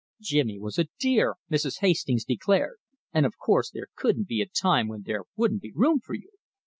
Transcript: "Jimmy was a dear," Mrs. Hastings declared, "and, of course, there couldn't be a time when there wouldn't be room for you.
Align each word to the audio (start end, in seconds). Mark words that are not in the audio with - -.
"Jimmy 0.19 0.57
was 0.57 0.79
a 0.79 0.87
dear," 0.99 1.35
Mrs. 1.51 1.81
Hastings 1.81 2.25
declared, 2.25 2.77
"and, 3.13 3.23
of 3.23 3.37
course, 3.37 3.69
there 3.69 3.85
couldn't 3.95 4.27
be 4.27 4.41
a 4.41 4.47
time 4.47 4.87
when 4.87 5.03
there 5.03 5.25
wouldn't 5.35 5.61
be 5.61 5.73
room 5.75 5.99
for 5.99 6.15
you. 6.15 6.31